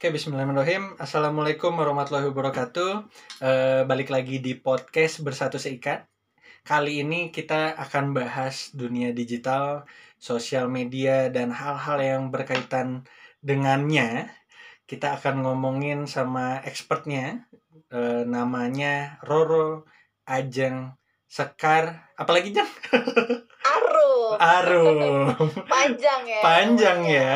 [0.00, 0.96] Oke, bismillahirrahmanirrahim.
[0.96, 3.04] Assalamualaikum warahmatullahi wabarakatuh.
[3.44, 6.08] Eh, balik lagi di podcast Bersatu Seikat.
[6.64, 9.84] Kali ini kita akan bahas dunia digital,
[10.16, 13.04] sosial media, dan hal-hal yang berkaitan
[13.44, 14.32] dengannya.
[14.88, 17.44] Kita akan ngomongin sama expertnya,
[17.92, 19.84] eh, namanya Roro
[20.24, 20.96] Ajeng
[21.28, 22.08] Sekar.
[22.16, 22.72] Apalagi Jang?
[24.40, 25.36] Arum.
[25.72, 26.40] Panjang ya.
[26.40, 27.32] Panjang ya.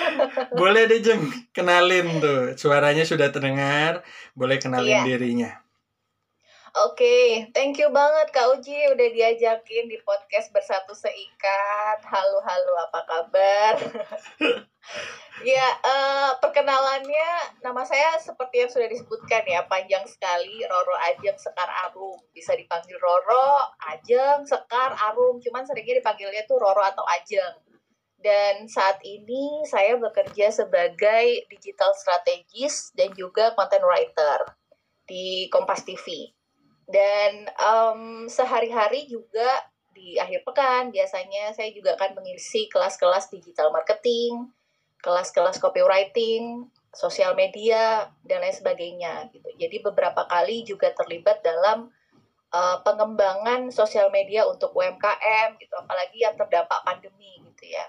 [0.60, 2.56] Boleh deh Jeng, kenalin tuh.
[2.56, 4.00] Suaranya sudah terdengar.
[4.32, 5.04] Boleh kenalin Iya.
[5.04, 5.50] dirinya.
[6.76, 12.04] Oke, thank you banget Kak Uji udah diajakin di podcast Bersatu Seikat.
[12.04, 13.74] Halo, halo, apa kabar?
[15.48, 21.72] ya, eh, perkenalannya nama saya seperti yang sudah disebutkan ya, panjang sekali, Roro Ajeng Sekar
[21.88, 22.20] Arum.
[22.36, 27.64] Bisa dipanggil Roro, Ajeng, Sekar, Arum, cuman seringnya dipanggilnya tuh Roro atau Ajeng.
[28.20, 34.52] Dan saat ini saya bekerja sebagai digital strategist dan juga content writer
[35.08, 36.36] di Kompas TV.
[36.88, 38.00] Dan em,
[38.32, 44.48] sehari-hari juga di akhir pekan biasanya saya juga akan mengisi kelas-kelas digital marketing,
[45.04, 49.52] kelas-kelas copywriting, sosial media dan lain sebagainya gitu.
[49.60, 51.92] Jadi beberapa kali juga terlibat dalam
[52.54, 57.84] eh, pengembangan sosial media untuk UMKM gitu, apalagi yang terdampak pandemi gitu ya.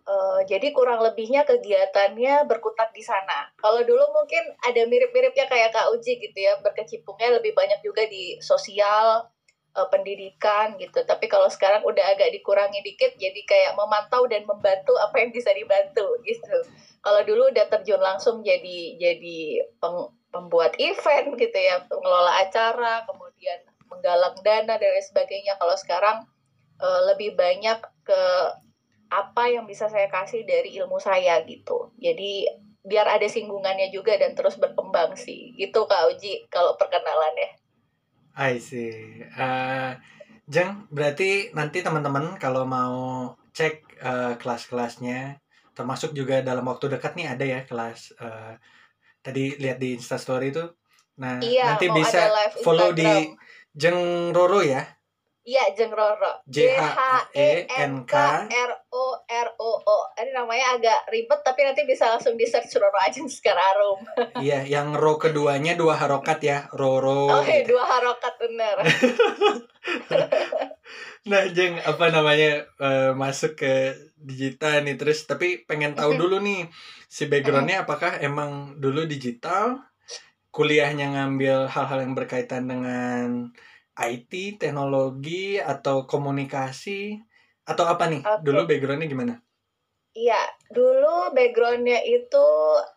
[0.00, 3.52] Eh, jadi kurang lebihnya kegiatannya berkutat di sana.
[3.60, 8.40] Kalau dulu mungkin ada mirip-miripnya kayak Kak Uji gitu ya, berkecimpungnya lebih banyak juga di
[8.40, 9.28] sosial,
[9.76, 11.04] eh, pendidikan gitu.
[11.04, 15.52] Tapi kalau sekarang udah agak dikurangi dikit, jadi kayak memantau dan membantu apa yang bisa
[15.52, 16.56] dibantu gitu.
[17.04, 19.38] Kalau dulu udah terjun langsung jadi jadi
[19.78, 25.54] peng- pembuat event gitu ya, pengelola acara, kemudian menggalang dana dan lain sebagainya.
[25.60, 26.24] Kalau sekarang
[26.80, 28.22] eh, lebih banyak ke
[29.10, 31.90] apa yang bisa saya kasih dari ilmu saya gitu.
[31.98, 32.46] Jadi
[32.80, 35.52] biar ada singgungannya juga dan terus berkembang sih.
[35.58, 37.58] Gitu Kak Uji kalau perkenalannya.
[38.38, 39.20] I see.
[39.26, 39.92] Eh,
[40.46, 45.42] Jeng, berarti nanti teman-teman kalau mau cek eh, kelas-kelasnya,
[45.74, 48.14] termasuk juga dalam waktu dekat nih ada ya kelas.
[48.16, 48.54] eh,
[49.20, 50.64] tadi lihat di Instastory itu.
[51.20, 52.32] Nah, Iya, nanti bisa
[52.64, 53.36] follow di.
[53.70, 54.82] Jeng Roro ya.
[55.40, 56.44] Iya, Jeng Roro.
[56.44, 57.00] J H
[57.32, 58.14] E N K
[58.44, 59.98] R O R O O.
[60.20, 63.96] Ini namanya agak ribet tapi nanti bisa langsung di search Roro Ajeng sekarang.
[64.44, 67.40] Iya, yang ro keduanya dua harokat ya, Roro.
[67.40, 67.76] Oke, gitu.
[67.76, 68.76] dua harokat bener.
[71.20, 76.68] Nah, Jeng, apa namanya eh, masuk ke digital nih terus tapi pengen tahu dulu nih
[77.08, 79.80] si backgroundnya apakah emang dulu digital
[80.52, 83.48] kuliahnya ngambil hal-hal yang berkaitan dengan
[84.00, 87.20] IT, teknologi atau komunikasi
[87.68, 88.24] atau apa nih?
[88.24, 88.42] Oke.
[88.42, 89.34] Dulu backgroundnya gimana?
[90.10, 90.42] Iya,
[90.74, 92.48] dulu backgroundnya itu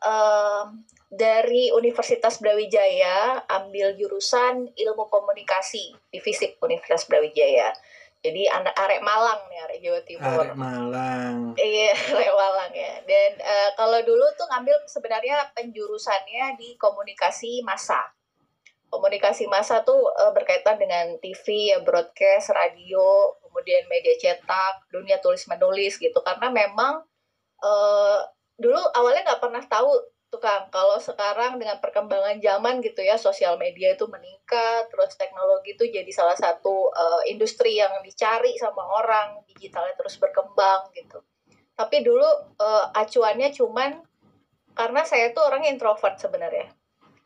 [0.02, 0.81] em,
[1.14, 7.70] dari Universitas Brawijaya, ambil jurusan ilmu komunikasi di Fisip Universitas Brawijaya.
[8.24, 10.41] Jadi anak arek Malang nih, arek Jawa Timur.
[10.47, 11.35] Arek Malang.
[11.59, 12.94] Iya, arek Malang ya.
[13.03, 18.00] Dan eh, kalau dulu tuh ngambil sebenarnya penjurusannya di komunikasi massa.
[18.93, 25.49] Komunikasi massa tuh eh, berkaitan dengan TV, ya, broadcast, radio, kemudian media cetak, dunia tulis
[25.49, 26.21] menulis gitu.
[26.21, 27.01] Karena memang
[27.65, 28.19] eh,
[28.53, 29.89] dulu awalnya nggak pernah tahu
[30.33, 35.77] tuh Kang, kalau sekarang dengan perkembangan zaman gitu ya, sosial media itu meningkat, terus teknologi
[35.77, 41.21] itu jadi salah satu eh, industri yang dicari sama orang, digitalnya terus berkembang gitu.
[41.77, 42.25] Tapi dulu
[42.57, 44.01] eh, acuannya cuman
[44.73, 46.73] karena saya tuh orang introvert sebenarnya.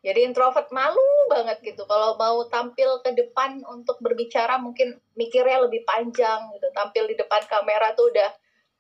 [0.06, 1.84] Jadi introvert malu banget gitu.
[1.90, 6.68] Kalau mau tampil ke depan untuk berbicara mungkin mikirnya lebih panjang gitu.
[6.72, 8.30] Tampil di depan kamera tuh udah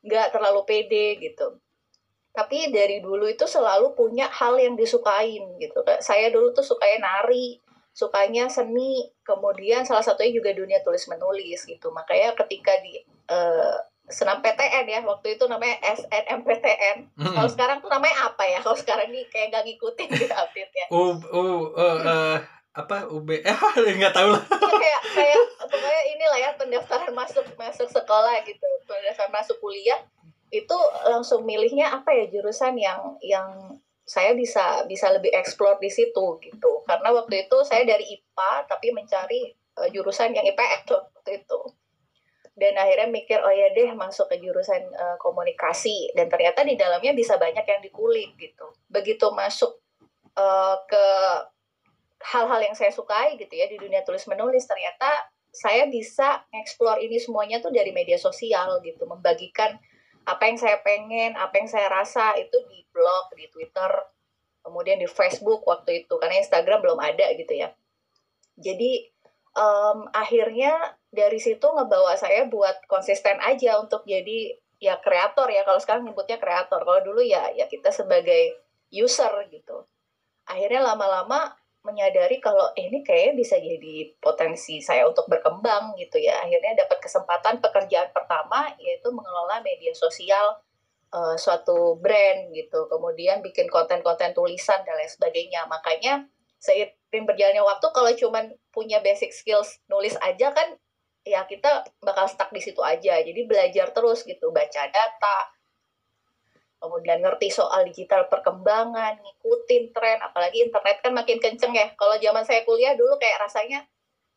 [0.05, 1.57] nggak terlalu pede gitu.
[2.37, 5.81] Tapi dari dulu itu selalu punya hal yang disukain gitu.
[5.97, 7.57] Saya dulu tuh sukanya nari,
[7.97, 11.89] sukanya seni, kemudian salah satunya juga dunia tulis menulis gitu.
[11.89, 16.97] Makanya ketika di eh, senam PTN ya, waktu itu namanya SNMPTN.
[17.19, 18.59] Kalau sekarang tuh namanya apa ya?
[18.63, 20.85] Kalau sekarang nih kayak gak ngikutin gitu update-nya.
[20.91, 21.43] U U
[21.75, 22.37] eh, eh,
[22.77, 23.57] apa UB eh
[23.99, 24.43] nggak tahu lah.
[24.53, 29.97] Ya, kayak kayak pokoknya inilah ya pendaftaran masuk masuk sekolah gitu pendaftaran masuk kuliah
[30.53, 33.75] itu langsung milihnya apa ya jurusan yang yang
[34.07, 38.95] saya bisa bisa lebih explore di situ gitu karena waktu itu saya dari IPA tapi
[38.95, 41.59] mencari eh, jurusan yang IPS waktu itu
[42.57, 46.09] dan akhirnya mikir oh ya deh masuk ke jurusan eh, komunikasi.
[46.17, 48.73] Dan ternyata di dalamnya bisa banyak yang dikulik gitu.
[48.89, 49.77] Begitu masuk
[50.33, 51.05] eh, ke
[52.17, 57.21] hal-hal yang saya sukai gitu ya di dunia tulis menulis ternyata saya bisa explore ini
[57.21, 59.05] semuanya tuh dari media sosial gitu.
[59.05, 59.77] Membagikan
[60.25, 64.01] apa yang saya pengen apa yang saya rasa itu di blog di twitter
[64.65, 66.13] kemudian di Facebook waktu itu.
[66.17, 67.69] Karena Instagram belum ada gitu ya.
[68.57, 69.13] Jadi
[69.53, 75.63] um, akhirnya dari situ ngebawa saya buat konsisten aja untuk jadi ya kreator ya.
[75.63, 76.83] Kalau sekarang nyebutnya kreator.
[76.83, 78.59] Kalau dulu ya ya kita sebagai
[78.91, 79.87] user gitu.
[80.47, 86.43] Akhirnya lama-lama menyadari kalau eh, ini kayaknya bisa jadi potensi saya untuk berkembang gitu ya.
[86.43, 90.59] Akhirnya dapat kesempatan pekerjaan pertama yaitu mengelola media sosial
[91.15, 92.87] uh, suatu brand gitu.
[92.91, 95.63] Kemudian bikin konten-konten tulisan dan lain sebagainya.
[95.71, 96.27] Makanya
[96.59, 100.75] seiring berjalannya waktu kalau cuman punya basic skills nulis aja kan
[101.27, 103.19] ya kita bakal stuck di situ aja.
[103.19, 105.37] Jadi belajar terus gitu baca data
[106.77, 111.89] kemudian ngerti soal digital perkembangan ngikutin tren apalagi internet kan makin kenceng ya.
[111.97, 113.81] Kalau zaman saya kuliah dulu kayak rasanya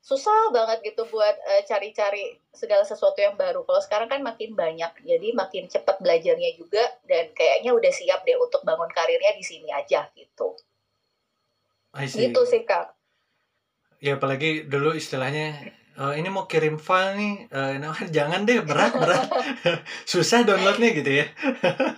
[0.01, 1.37] susah banget gitu buat
[1.69, 3.69] cari cari-cari segala sesuatu yang baru.
[3.69, 8.41] Kalau sekarang kan makin banyak jadi makin cepat belajarnya juga dan kayaknya udah siap deh
[8.41, 10.57] untuk bangun karirnya di sini aja gitu.
[11.93, 12.97] Gitu sih kak.
[14.01, 17.35] Ya apalagi dulu istilahnya uh, ini mau kirim file nih.
[17.51, 19.27] Uh, nah, jangan deh berat berat.
[20.11, 21.27] Susah downloadnya gitu ya.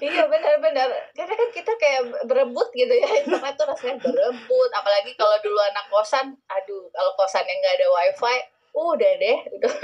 [0.02, 3.08] Iya benar-benar karena kan kita kayak berebut gitu ya.
[3.22, 4.70] Internet tuh rasanya berebut.
[4.72, 8.36] Apalagi kalau dulu anak kosan aduh kalau kosan yang nggak ada wifi
[8.72, 9.38] udah deh.
[9.60, 9.74] Udah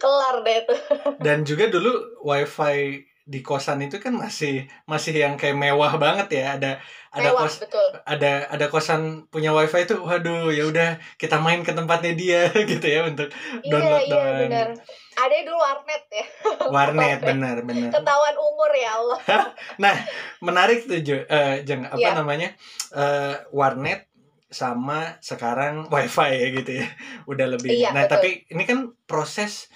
[0.00, 0.80] kelar deh tuh.
[1.22, 6.58] Dan juga dulu wifi di kosan itu kan masih masih yang kayak mewah banget ya.
[6.58, 6.82] Ada
[7.12, 7.88] ada mewah, kos betul.
[8.08, 12.86] ada ada kosan punya wifi itu waduh ya udah kita main ke tempatnya dia gitu
[12.86, 13.28] ya untuk
[13.62, 14.72] iya, download iya,
[15.12, 16.26] ada dulu warnet ya.
[16.72, 17.90] Warnet benar benar.
[17.92, 19.20] Ketahuan umur ya Allah.
[19.82, 19.94] Nah
[20.40, 22.16] menarik tuh uh, eh, jeng apa yeah.
[22.16, 22.48] namanya
[22.96, 24.08] uh, warnet
[24.52, 26.86] sama sekarang wifi ya gitu ya.
[27.28, 28.12] Udah lebih iya, nah betul.
[28.18, 29.68] tapi ini kan proses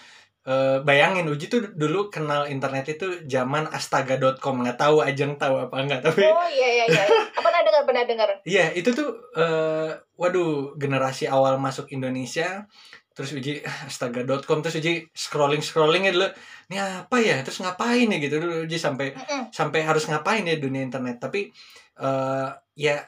[0.46, 5.74] Uh, bayangin Uji tuh dulu kenal internet itu zaman astaga.com nggak tahu Ajeng tahu apa
[5.82, 7.04] enggak tapi oh iya iya iya.
[7.34, 8.28] Apa pernah dengar pernah dengar.
[8.54, 12.70] Iya itu tuh uh, waduh generasi awal masuk Indonesia
[13.16, 16.28] terus Uji astaga.com terus Uji scrolling scrolling ya dulu.
[16.70, 17.42] Ini apa ya?
[17.42, 19.42] Terus ngapain ya gitu dulu Uji sampai mm -mm.
[19.50, 21.18] sampai harus ngapain ya dunia internet.
[21.18, 21.50] Tapi
[21.98, 23.02] uh, ya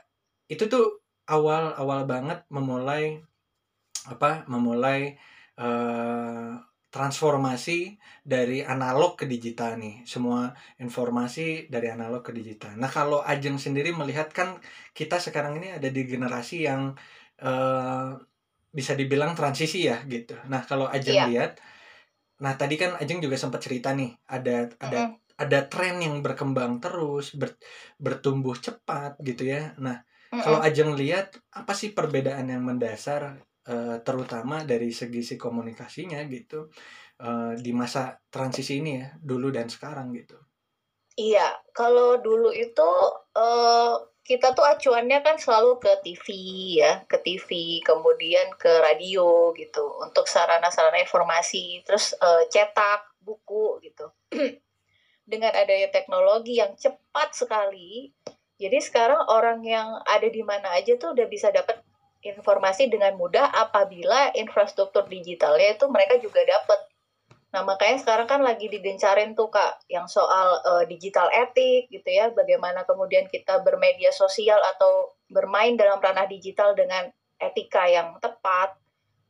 [0.48, 3.20] itu tuh awal awal banget memulai
[4.08, 5.14] apa memulai
[5.60, 6.56] uh,
[6.88, 13.60] transformasi dari analog ke digital nih semua informasi dari analog ke digital nah kalau Ajeng
[13.60, 14.56] sendiri melihat kan
[14.96, 16.96] kita sekarang ini ada di generasi yang
[17.44, 18.16] uh,
[18.72, 21.26] bisa dibilang transisi ya gitu nah kalau Ajeng iya.
[21.28, 21.52] lihat
[22.40, 25.42] nah tadi kan Ajeng juga sempat cerita nih ada ada mm -hmm.
[25.44, 27.52] ada tren yang berkembang terus ber,
[28.00, 30.40] bertumbuh cepat gitu ya nah mm -hmm.
[30.40, 36.72] kalau Ajeng lihat apa sih perbedaan yang mendasar uh, terutama dari segi si komunikasinya gitu
[37.22, 40.40] uh, di masa transisi ini ya dulu dan sekarang gitu.
[41.18, 42.90] Iya, kalau dulu itu
[43.34, 46.26] uh, kita tuh acuannya kan selalu ke TV
[46.78, 54.06] ya, ke TV, kemudian ke radio gitu untuk sarana-sarana informasi, terus uh, cetak buku gitu.
[55.32, 58.14] Dengan adanya teknologi yang cepat sekali,
[58.54, 61.82] jadi sekarang orang yang ada di mana aja tuh udah bisa dapat
[62.22, 66.80] informasi dengan mudah apabila infrastruktur digitalnya itu mereka juga dapat.
[67.48, 72.28] Nah, makanya sekarang kan lagi digencarin tuh Kak yang soal uh, digital etik gitu ya,
[72.28, 77.08] bagaimana kemudian kita bermedia sosial atau bermain dalam ranah digital dengan
[77.40, 78.76] etika yang tepat.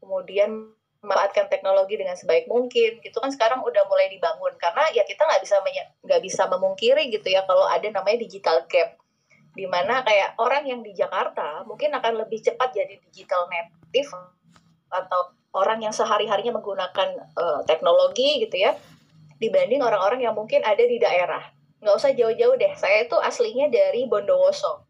[0.03, 5.23] Kemudian memanfaatkan teknologi dengan sebaik mungkin gitu kan sekarang udah mulai dibangun karena ya kita
[5.23, 5.63] nggak bisa
[6.03, 8.99] nggak bisa memungkiri gitu ya kalau ada namanya digital gap
[9.59, 14.07] di mana kayak orang yang di Jakarta mungkin akan lebih cepat jadi digital native
[14.87, 18.79] atau orang yang sehari-harinya menggunakan uh, teknologi gitu ya
[19.43, 21.43] dibanding orang-orang yang mungkin ada di daerah.
[21.83, 24.87] Nggak usah jauh-jauh deh saya itu aslinya dari Bondowoso.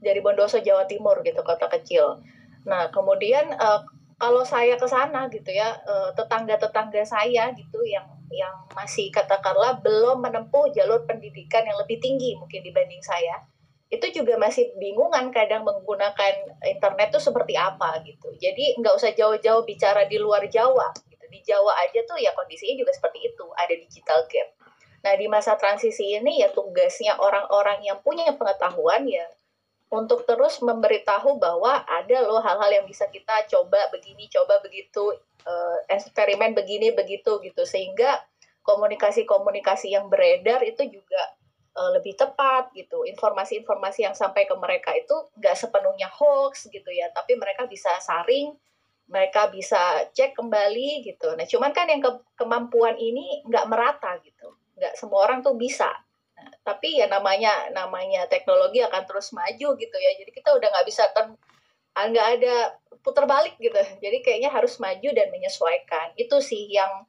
[0.00, 2.24] Dari Bondowoso Jawa Timur gitu kota kecil.
[2.64, 3.84] Nah kemudian uh,
[4.16, 10.24] kalau saya ke sana gitu ya uh, tetangga-tetangga saya gitu yang yang masih katakanlah belum
[10.24, 13.44] menempuh jalur pendidikan yang lebih tinggi mungkin dibanding saya
[13.86, 18.34] itu juga masih bingungan kadang menggunakan internet itu seperti apa gitu.
[18.34, 21.24] Jadi nggak usah jauh-jauh bicara di luar Jawa gitu.
[21.30, 24.48] Di Jawa aja tuh ya kondisinya juga seperti itu, ada digital gap.
[25.06, 29.22] Nah, di masa transisi ini ya tugasnya orang-orang yang punya pengetahuan ya
[29.86, 35.14] untuk terus memberitahu bahwa ada loh hal-hal yang bisa kita coba begini, coba begitu,
[35.46, 37.62] uh, eksperimen begini, begitu gitu.
[37.62, 38.18] Sehingga
[38.66, 41.22] komunikasi-komunikasi yang beredar itu juga
[41.76, 43.04] uh, lebih tepat gitu.
[43.04, 48.56] Informasi-informasi yang sampai ke mereka itu nggak sepenuhnya hoax gitu ya, tapi mereka bisa saring,
[49.06, 51.36] mereka bisa cek kembali gitu.
[51.36, 55.92] Nah, cuman kan yang ke kemampuan ini nggak merata gitu, nggak semua orang tuh bisa.
[56.36, 60.84] Nah, tapi ya namanya namanya teknologi akan terus maju gitu ya jadi kita udah nggak
[60.84, 61.32] bisa kan
[61.96, 63.72] nggak ada putar balik gitu
[64.04, 67.08] jadi kayaknya harus maju dan menyesuaikan itu sih yang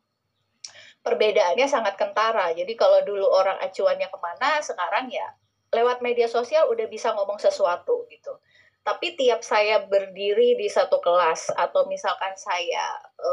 [1.08, 2.52] perbedaannya sangat kentara.
[2.52, 5.28] Jadi kalau dulu orang acuannya ke mana sekarang ya
[5.72, 8.36] lewat media sosial udah bisa ngomong sesuatu gitu.
[8.84, 13.32] Tapi tiap saya berdiri di satu kelas atau misalkan saya e,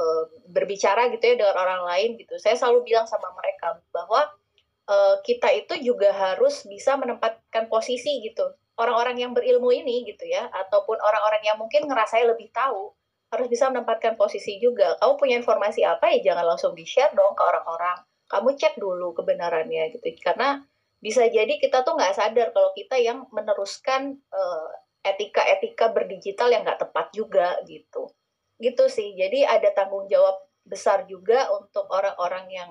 [0.50, 4.34] berbicara gitu ya dengan orang lain gitu saya selalu bilang sama mereka bahwa
[4.82, 8.50] e, kita itu juga harus bisa menempatkan posisi gitu.
[8.74, 12.90] Orang-orang yang berilmu ini gitu ya ataupun orang-orang yang mungkin ngerasa lebih tahu
[13.32, 17.32] harus bisa menempatkan posisi juga kamu punya informasi apa ya jangan langsung di share dong
[17.32, 20.64] ke orang-orang kamu cek dulu kebenarannya gitu karena
[21.04, 24.72] bisa jadi kita tuh nggak sadar kalau kita yang meneruskan uh,
[25.04, 28.08] etika-etika berdigital yang nggak tepat juga gitu.
[28.56, 29.12] Gitu sih.
[29.12, 32.70] Jadi ada tanggung jawab besar juga untuk orang-orang yang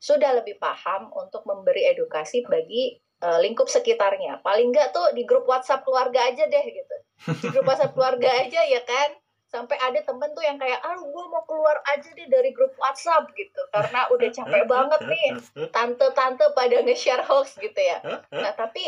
[0.00, 4.40] sudah lebih paham untuk memberi edukasi bagi uh, lingkup sekitarnya.
[4.40, 6.96] Paling nggak tuh di grup WhatsApp keluarga aja deh gitu.
[7.36, 9.12] Di grup WhatsApp keluarga aja ya kan.
[9.54, 13.30] Sampai ada temen tuh yang kayak, ah gue mau keluar aja deh dari grup WhatsApp
[13.38, 13.62] gitu.
[13.70, 15.26] Karena udah capek banget nih
[15.70, 18.02] tante-tante pada nge-share hoax gitu ya.
[18.34, 18.82] Nah tapi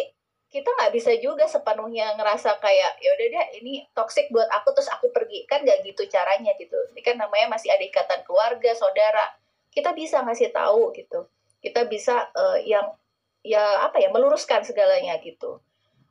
[0.50, 4.90] kita nggak bisa juga sepenuhnya ngerasa kayak ya udah deh ini toxic buat aku terus
[4.90, 5.46] aku pergi.
[5.46, 6.75] Kan nggak gitu caranya gitu.
[6.90, 9.38] Ini kan namanya masih ada ikatan keluarga saudara.
[9.70, 11.30] Kita bisa ngasih tahu gitu.
[11.62, 12.90] Kita bisa uh, yang
[13.46, 15.62] ya apa ya meluruskan segalanya gitu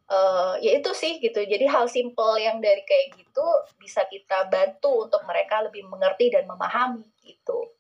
[0.10, 1.42] uh, ya itu sih gitu.
[1.42, 3.46] Jadi hal simple yang dari kayak gitu
[3.78, 7.74] bisa kita bantu untuk mereka lebih mengerti dan memahami gitu.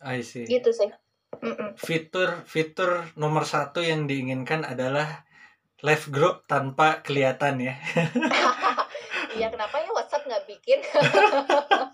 [0.00, 0.46] I see.
[0.46, 0.90] Gitu sih.
[1.78, 5.24] Fitur fitur nomor satu yang diinginkan adalah
[5.80, 7.74] live group tanpa kelihatan ya.
[9.30, 9.90] Iya kenapa ya?
[9.94, 10.82] WhatsApp nggak bikin?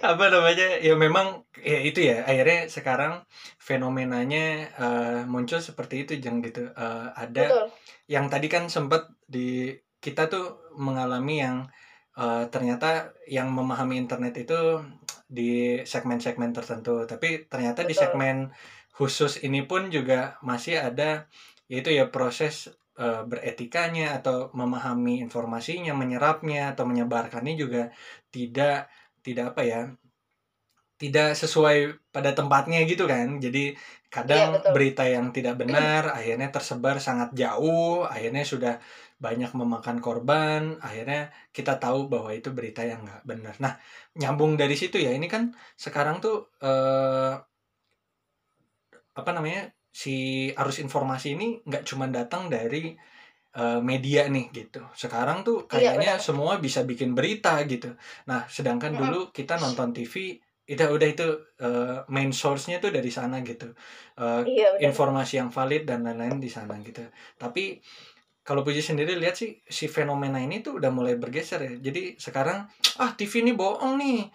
[0.00, 3.12] apa namanya ya memang ya itu ya akhirnya sekarang
[3.60, 7.66] fenomenanya uh, muncul seperti itu jeng gitu uh, ada Betul.
[8.08, 11.56] yang tadi kan sempat di kita tuh mengalami yang
[12.16, 14.80] uh, ternyata yang memahami internet itu
[15.30, 17.90] di segmen-segmen tertentu tapi ternyata Betul.
[17.92, 18.36] di segmen
[18.96, 21.30] khusus ini pun juga masih ada
[21.70, 22.68] itu ya proses
[23.00, 27.94] uh, beretikanya atau memahami informasinya, menyerapnya atau menyebarkannya juga
[28.28, 28.90] tidak
[29.24, 29.80] tidak apa ya
[31.00, 33.40] tidak sesuai pada tempatnya gitu kan.
[33.40, 33.72] Jadi
[34.12, 38.74] kadang ya, berita yang tidak benar akhirnya tersebar sangat jauh akhirnya sudah
[39.16, 43.54] banyak memakan korban akhirnya kita tahu bahwa itu berita yang nggak benar.
[43.64, 43.80] Nah
[44.20, 47.32] nyambung dari situ ya ini kan sekarang tuh eh,
[49.20, 52.94] apa namanya si arus informasi ini nggak cuma datang dari
[53.56, 54.82] uh, media nih gitu.
[54.94, 57.96] Sekarang tuh iya, kayaknya iya, semua bisa bikin berita gitu.
[58.30, 60.38] Nah, sedangkan dulu kita nonton TV
[60.70, 61.26] itu udah itu
[61.66, 63.74] uh, main source-nya tuh dari sana gitu.
[64.14, 67.02] Uh, iya, informasi yang valid dan lain-lain di sana gitu.
[67.34, 67.82] Tapi
[68.50, 71.74] kalau Puji sendiri lihat sih si fenomena ini tuh udah mulai bergeser ya.
[71.78, 72.66] Jadi sekarang
[73.02, 74.26] ah TV ini bohong nih.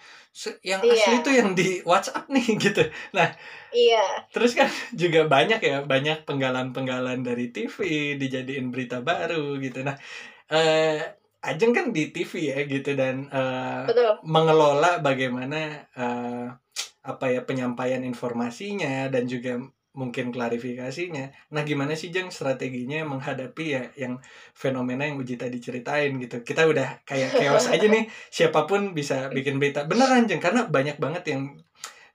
[0.64, 0.96] Yang iya.
[0.96, 2.88] asli itu yang di WhatsApp nih gitu.
[3.12, 3.36] Nah,
[3.76, 4.24] iya.
[4.32, 4.72] Terus kan
[5.04, 9.84] juga banyak ya, banyak penggalan-penggalan dari TV dijadiin berita baru gitu.
[9.84, 10.00] Nah,
[10.48, 11.04] eh
[11.46, 13.86] Ajeng kan di TV ya gitu dan uh,
[14.26, 16.50] mengelola bagaimana uh,
[17.12, 19.60] apa ya penyampaian informasinya dan juga
[19.96, 21.52] mungkin klarifikasinya.
[21.56, 24.20] Nah, gimana sih Jeng strateginya menghadapi ya yang
[24.52, 26.44] fenomena yang Uji tadi ceritain gitu.
[26.44, 29.88] Kita udah kayak chaos aja nih, siapa pun bisa bikin berita.
[29.88, 31.42] Beneran Jeng, karena banyak banget yang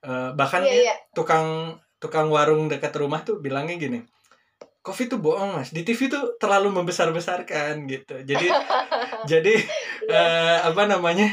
[0.04, 0.98] uh, bahkan yeah, yeah.
[1.16, 4.00] tukang tukang warung dekat rumah tuh bilangnya gini.
[4.80, 8.24] Covid tuh bohong mas, di TV tuh terlalu membesar-besarkan gitu.
[8.24, 8.48] Jadi
[9.30, 9.54] jadi
[10.08, 11.28] uh, apa namanya?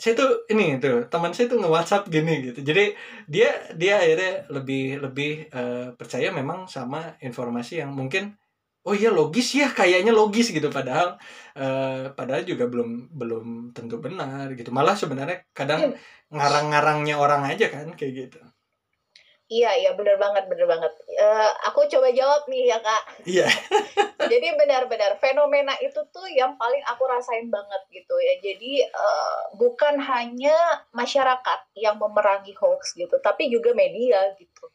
[0.00, 2.60] Saya tuh ini tuh teman saya tuh nge WhatsApp gini gitu.
[2.68, 2.84] Jadi
[3.28, 8.32] dia dia akhirnya lebih lebih uh, percaya memang sama informasi yang mungkin
[8.88, 10.68] oh iya logis ya kayaknya logis gitu.
[10.72, 11.20] Padahal
[11.60, 14.72] uh, padahal juga belum belum tentu benar gitu.
[14.72, 15.98] Malah sebenarnya kadang iya.
[16.32, 18.40] ngarang-ngarangnya orang aja kan kayak gitu
[19.50, 20.92] Iya, iya benar banget, benar banget.
[21.18, 23.02] Uh, aku coba jawab nih ya kak.
[23.26, 23.50] Iya.
[24.30, 28.38] Jadi benar-benar fenomena itu tuh yang paling aku rasain banget gitu ya.
[28.38, 30.54] Jadi uh, bukan hanya
[30.94, 34.70] masyarakat yang memerangi hoax gitu, tapi juga media gitu.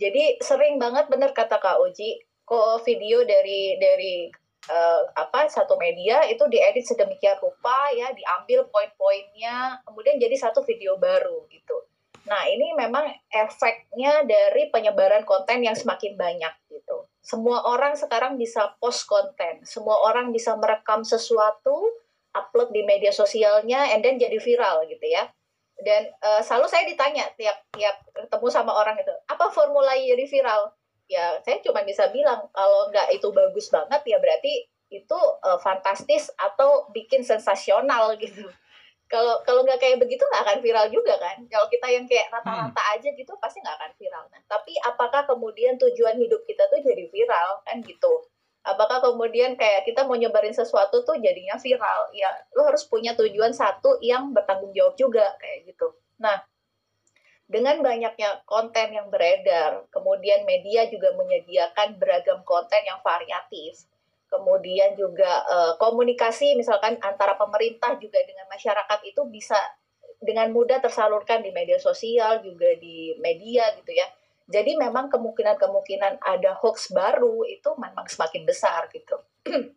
[0.00, 4.32] Jadi sering banget benar kata kak Uji, kok video dari dari
[4.72, 10.96] uh, apa satu media itu diedit sedemikian rupa ya, diambil poin-poinnya, kemudian jadi satu video
[10.96, 11.76] baru gitu
[12.24, 17.04] Nah, ini memang efeknya dari penyebaran konten yang semakin banyak gitu.
[17.20, 22.00] Semua orang sekarang bisa post konten, semua orang bisa merekam sesuatu,
[22.32, 25.28] upload di media sosialnya, and then jadi viral gitu ya.
[25.80, 30.72] Dan uh, selalu saya ditanya tiap tiap ketemu sama orang itu, apa formula jadi viral?
[31.08, 36.30] ya saya cuma bisa bilang kalau nggak itu bagus banget ya berarti itu uh, fantastis
[36.38, 38.48] atau bikin sensasional gitu
[39.14, 41.38] kalau kalau nggak kayak begitu nggak akan viral juga kan?
[41.46, 42.94] Kalau kita yang kayak rata-rata hmm.
[42.98, 44.24] aja gitu pasti nggak akan viral.
[44.34, 47.62] Nah tapi apakah kemudian tujuan hidup kita tuh jadi viral?
[47.62, 48.26] Kan gitu.
[48.66, 52.10] Apakah kemudian kayak kita mau nyebarin sesuatu tuh jadinya viral?
[52.10, 52.26] Ya
[52.58, 55.94] lo harus punya tujuan satu yang bertanggung jawab juga kayak gitu.
[56.18, 56.42] Nah
[57.44, 63.84] dengan banyaknya konten yang beredar kemudian media juga menyediakan beragam konten yang variatif
[64.34, 69.54] kemudian juga uh, komunikasi misalkan antara pemerintah juga dengan masyarakat itu bisa
[70.18, 74.10] dengan mudah tersalurkan di media sosial juga di media gitu ya.
[74.44, 79.16] Jadi memang kemungkinan-kemungkinan ada hoax baru itu memang semakin besar gitu.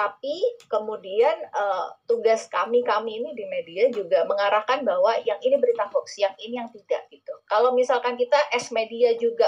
[0.00, 5.86] Tapi kemudian uh, tugas kami kami ini di media juga mengarahkan bahwa yang ini berita
[5.92, 7.34] hoax, yang ini yang tidak gitu.
[7.46, 9.46] Kalau misalkan kita S media juga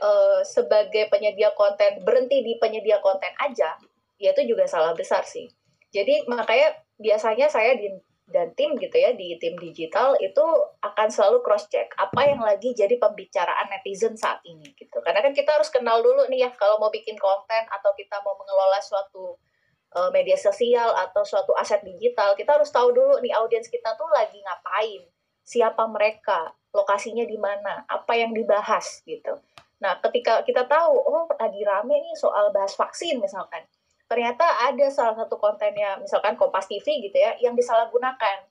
[0.00, 3.76] uh, sebagai penyedia konten berhenti di penyedia konten aja,
[4.18, 5.48] ya itu juga salah besar sih.
[5.88, 7.88] Jadi makanya biasanya saya di
[8.28, 10.44] dan tim gitu ya di tim digital itu
[10.84, 15.00] akan selalu cross check apa yang lagi jadi pembicaraan netizen saat ini gitu.
[15.00, 18.36] Karena kan kita harus kenal dulu nih ya kalau mau bikin konten atau kita mau
[18.36, 19.40] mengelola suatu
[19.96, 24.08] uh, media sosial atau suatu aset digital, kita harus tahu dulu nih audiens kita tuh
[24.12, 25.08] lagi ngapain,
[25.40, 29.40] siapa mereka, lokasinya di mana, apa yang dibahas gitu.
[29.80, 33.64] Nah, ketika kita tahu oh lagi rame nih soal bahas vaksin misalkan
[34.08, 38.48] ternyata ada salah satu kontennya misalkan Kompas TV gitu ya yang disalahgunakan.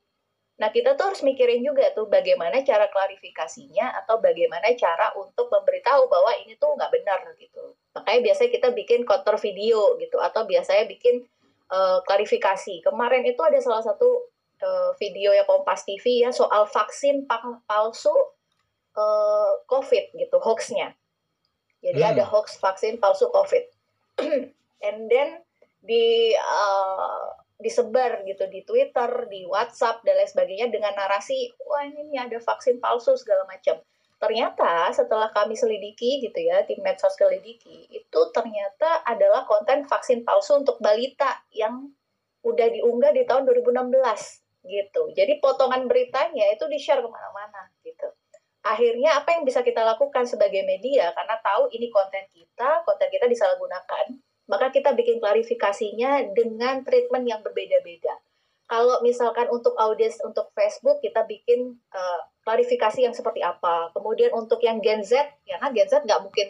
[0.57, 6.09] Nah kita tuh harus mikirin juga tuh bagaimana cara klarifikasinya atau bagaimana cara untuk memberitahu
[6.09, 7.73] bahwa ini tuh nggak benar gitu.
[7.93, 11.25] Makanya biasanya kita bikin counter video gitu atau biasanya bikin
[11.73, 12.85] uh, klarifikasi.
[12.85, 14.29] Kemarin itu ada salah satu
[14.61, 17.25] uh, video ya Kompas TV ya soal vaksin
[17.65, 18.13] palsu
[18.97, 20.93] uh, COVID gitu hoaxnya.
[21.81, 22.11] Jadi hmm.
[22.17, 23.63] ada hoax vaksin palsu COVID.
[24.87, 25.46] And then
[25.87, 32.19] di uh, disebar gitu di Twitter, di WhatsApp dan lain sebagainya dengan narasi wah ini
[32.19, 33.81] ada vaksin palsu segala macam.
[34.17, 40.57] Ternyata setelah kami selidiki gitu ya, tim medsos selidiki, itu ternyata adalah konten vaksin palsu
[40.61, 41.93] untuk balita yang
[42.41, 43.93] udah diunggah di tahun 2016
[44.65, 45.01] gitu.
[45.13, 48.09] Jadi potongan beritanya itu di-share ke mana-mana gitu.
[48.65, 53.29] Akhirnya apa yang bisa kita lakukan sebagai media karena tahu ini konten kita, konten kita
[53.29, 58.15] disalahgunakan maka kita bikin klarifikasinya dengan treatment yang berbeda-beda.
[58.67, 63.91] Kalau misalkan untuk audiens untuk Facebook kita bikin uh, klarifikasi yang seperti apa.
[63.91, 66.47] Kemudian untuk yang Gen Z, ya kan Gen Z nggak mungkin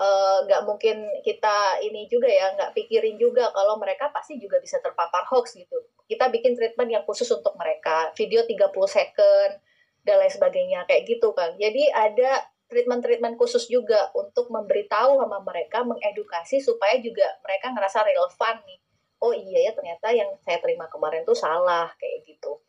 [0.00, 4.58] eh, nggak uh, mungkin kita ini juga ya nggak pikirin juga kalau mereka pasti juga
[4.58, 5.78] bisa terpapar hoax gitu.
[6.10, 9.50] Kita bikin treatment yang khusus untuk mereka, video 30 second
[10.02, 11.54] dan lain sebagainya kayak gitu kan.
[11.54, 18.56] Jadi ada treatment-treatment khusus juga untuk memberitahu sama mereka, mengedukasi supaya juga mereka ngerasa relevan
[18.64, 18.80] nih.
[19.20, 22.62] Oh iya ya ternyata yang saya terima kemarin tuh salah kayak gitu.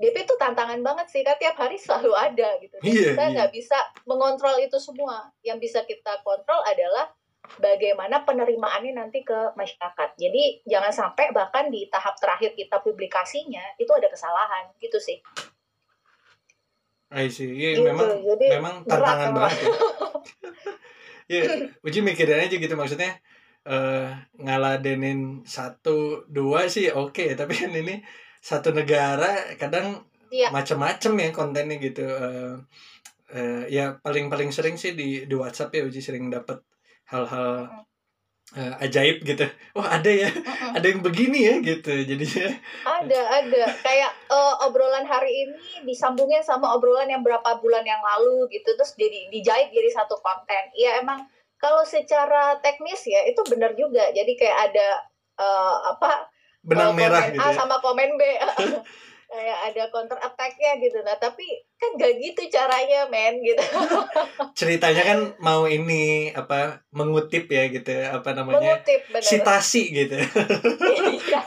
[0.00, 2.76] DP itu tantangan banget sih, kan tiap hari selalu ada gitu.
[2.80, 3.32] yeah, kita iya.
[3.36, 3.56] nggak yeah.
[3.60, 5.28] bisa mengontrol itu semua.
[5.44, 7.12] Yang bisa kita kontrol adalah
[7.58, 10.08] bagaimana penerimaannya nanti ke masyarakat.
[10.16, 15.18] Jadi jangan sampai bahkan di tahap terakhir kita publikasinya itu ada kesalahan gitu sih.
[17.10, 17.50] I see.
[17.50, 19.68] Iya, gitu, memang jadi memang tantangan banget ya.
[21.30, 23.22] Iya, Uji mikirin aja gitu maksudnya
[23.62, 24.10] uh,
[24.42, 28.02] ngaladenin satu dua sih oke okay, tapi kan ini
[28.42, 30.02] satu negara kadang
[30.34, 30.50] iya.
[30.50, 32.02] macam-macam ya kontennya gitu.
[32.02, 32.58] Uh,
[33.30, 36.66] uh, ya paling paling sering sih di di WhatsApp ya Uji sering dapat
[37.06, 37.86] hal-hal
[38.56, 39.46] uh, ajaib gitu.
[39.76, 40.28] Wah, oh, ada ya.
[40.30, 40.70] Uh-uh.
[40.78, 41.92] Ada yang begini ya gitu.
[42.02, 42.48] Jadinya
[42.86, 43.62] ada, ada.
[43.82, 48.94] Kayak uh, obrolan hari ini disambungnya sama obrolan yang berapa bulan yang lalu gitu terus
[48.98, 50.64] jadi dijahit jadi satu konten.
[50.74, 51.26] Iya, emang
[51.60, 54.10] kalau secara teknis ya itu benar juga.
[54.10, 54.88] Jadi kayak ada
[55.38, 56.26] uh, apa?
[56.60, 57.40] Benang uh, merah gitu.
[57.40, 57.56] A ya?
[57.56, 58.22] sama komen B.
[59.30, 60.98] kayak ada counter attack-nya gitu.
[61.06, 61.46] Nah tapi
[61.78, 63.62] kan gak gitu caranya men gitu.
[64.58, 69.22] Ceritanya kan mau ini apa mengutip ya gitu apa namanya mengutip bener.
[69.22, 70.18] citasi gitu.
[71.20, 71.40] Iya.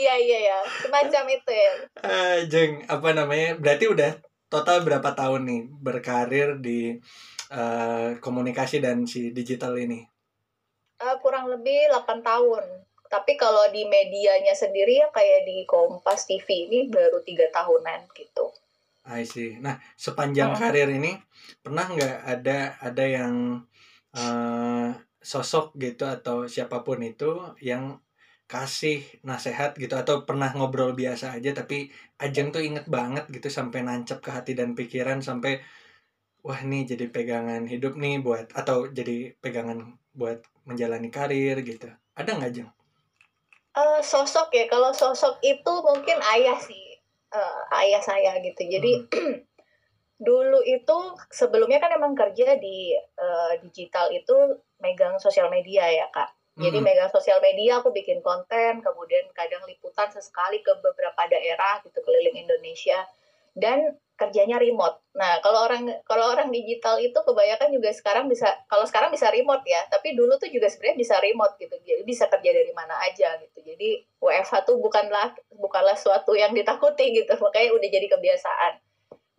[0.00, 1.72] Iya ya semacam itu ya.
[2.00, 4.16] Uh, jeng apa namanya berarti udah
[4.48, 6.96] total berapa tahun nih berkarir di
[7.52, 10.06] uh, komunikasi dan si digital ini?
[11.00, 12.64] Uh, kurang lebih 8 tahun
[13.10, 18.54] tapi kalau di medianya sendiri ya kayak di Kompas TV ini baru tiga tahunan gitu.
[19.02, 19.58] I see.
[19.58, 20.60] Nah sepanjang hmm.
[20.62, 21.18] karir ini
[21.58, 23.66] pernah nggak ada ada yang
[24.14, 27.98] uh, sosok gitu atau siapa pun itu yang
[28.46, 33.86] kasih nasehat gitu atau pernah ngobrol biasa aja tapi Ajeng tuh inget banget gitu sampai
[33.86, 35.62] nancep ke hati dan pikiran sampai
[36.42, 42.30] wah ini jadi pegangan hidup nih buat atau jadi pegangan buat menjalani karir gitu ada
[42.34, 42.70] nggak jeng
[43.76, 46.98] uh, sosok ya kalau sosok itu mungkin ayah sih
[47.34, 49.36] uh, ayah saya gitu jadi hmm.
[50.26, 50.98] dulu itu
[51.32, 56.30] sebelumnya kan emang kerja di uh, digital itu megang sosial media ya kak
[56.60, 56.86] jadi hmm.
[56.86, 62.36] megang sosial media aku bikin konten kemudian kadang liputan sesekali ke beberapa daerah gitu keliling
[62.36, 63.06] Indonesia
[63.56, 65.00] dan kerjanya remote.
[65.16, 69.64] Nah, kalau orang kalau orang digital itu kebanyakan juga sekarang bisa kalau sekarang bisa remote
[69.64, 71.72] ya, tapi dulu tuh juga sebenarnya bisa remote gitu.
[71.80, 73.64] Jadi bisa kerja dari mana aja gitu.
[73.64, 78.72] Jadi WFH tuh bukanlah bukanlah suatu yang ditakuti gitu, makanya udah jadi kebiasaan.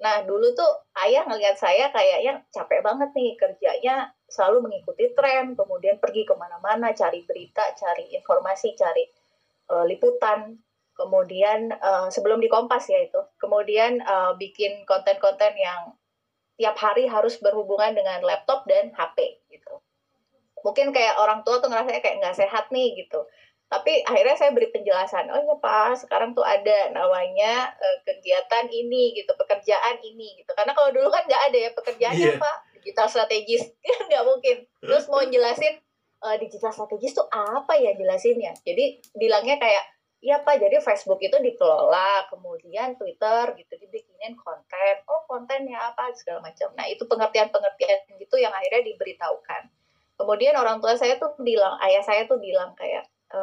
[0.02, 6.02] Nah, dulu tuh ayah ngelihat saya kayaknya capek banget nih kerjanya selalu mengikuti tren, kemudian
[6.02, 9.06] pergi ke mana-mana, cari berita, cari informasi, cari
[9.70, 10.58] uh, liputan
[11.02, 15.98] kemudian uh, sebelum di Kompas ya itu, kemudian uh, bikin konten-konten yang
[16.62, 19.82] tiap hari harus berhubungan dengan laptop dan HP gitu.
[20.62, 23.26] Mungkin kayak orang tua tuh ngerasanya kayak nggak sehat nih gitu.
[23.72, 29.16] Tapi akhirnya saya beri penjelasan, oh iya Pak, sekarang tuh ada namanya uh, kegiatan ini
[29.18, 30.52] gitu, pekerjaan ini gitu.
[30.54, 32.38] Karena kalau dulu kan nggak ada ya pekerjaannya yeah.
[32.38, 33.64] Pak, digital strategis,
[34.12, 34.68] nggak mungkin.
[34.84, 35.80] Terus mau jelasin
[36.22, 38.54] uh, digital strategis tuh apa ya jelasinnya?
[38.62, 39.84] Jadi bilangnya kayak
[40.22, 44.96] Iya Pak, jadi Facebook itu dikelola, kemudian Twitter gitu dibikinin konten.
[45.10, 46.70] Oh kontennya apa segala macam.
[46.78, 49.74] Nah itu pengertian-pengertian gitu yang akhirnya diberitahukan.
[50.22, 53.42] Kemudian orang tua saya tuh bilang, ayah saya tuh bilang kayak e,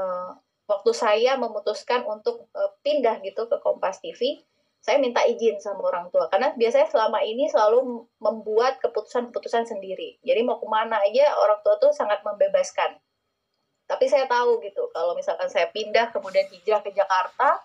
[0.71, 4.39] waktu saya memutuskan untuk e, pindah gitu ke Kompas TV,
[4.79, 10.23] saya minta izin sama orang tua karena biasanya selama ini selalu membuat keputusan-keputusan sendiri.
[10.23, 13.03] Jadi mau ke mana aja orang tua tuh sangat membebaskan
[13.89, 17.57] tapi saya tahu gitu, kalau misalkan saya pindah kemudian hijrah ke Jakarta,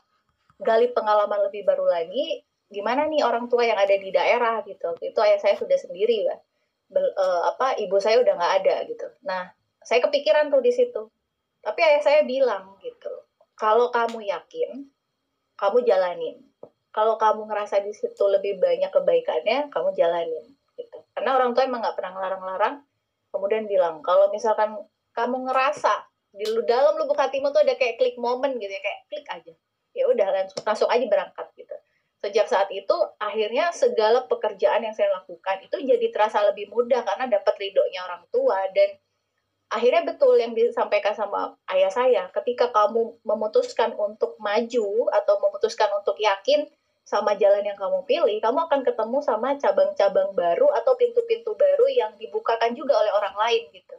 [0.64, 2.40] gali pengalaman lebih baru lagi,
[2.72, 4.96] gimana nih orang tua yang ada di daerah gitu.
[5.04, 6.40] Itu ayah saya sudah sendiri lah.
[6.88, 9.08] Bel, uh, apa ibu saya udah nggak ada gitu.
[9.28, 9.52] Nah,
[9.84, 11.12] saya kepikiran tuh di situ.
[11.60, 13.12] Tapi ayah saya bilang gitu,
[13.60, 14.88] kalau kamu yakin,
[15.60, 16.40] kamu jalanin.
[16.94, 20.56] Kalau kamu ngerasa di situ lebih banyak kebaikannya, kamu jalanin.
[20.80, 20.98] Gitu.
[21.12, 22.76] Karena orang tua emang nggak pernah ngelarang-larang.
[23.34, 24.78] Kemudian bilang, kalau misalkan
[25.18, 29.28] kamu ngerasa di dalam lubuk hatimu tuh ada kayak klik momen gitu ya kayak klik
[29.30, 29.54] aja.
[29.93, 31.76] Ya udah langsung langsung aja berangkat gitu.
[32.26, 37.30] Sejak saat itu akhirnya segala pekerjaan yang saya lakukan itu jadi terasa lebih mudah karena
[37.30, 38.98] dapat ridhonya orang tua dan
[39.69, 46.17] akhirnya betul yang disampaikan sama ayah saya ketika kamu memutuskan untuk maju atau memutuskan untuk
[46.22, 46.69] yakin
[47.04, 52.15] sama jalan yang kamu pilih kamu akan ketemu sama cabang-cabang baru atau pintu-pintu baru yang
[52.15, 53.96] dibukakan juga oleh orang lain gitu